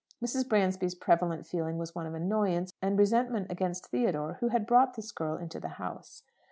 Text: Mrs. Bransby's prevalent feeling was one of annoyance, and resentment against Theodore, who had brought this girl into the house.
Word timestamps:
Mrs. 0.19 0.49
Bransby's 0.49 0.95
prevalent 0.95 1.45
feeling 1.45 1.77
was 1.77 1.93
one 1.93 2.07
of 2.07 2.15
annoyance, 2.15 2.73
and 2.81 2.97
resentment 2.97 3.51
against 3.51 3.85
Theodore, 3.91 4.37
who 4.39 4.47
had 4.47 4.65
brought 4.65 4.95
this 4.95 5.11
girl 5.11 5.37
into 5.37 5.59
the 5.59 5.67
house. 5.77 6.23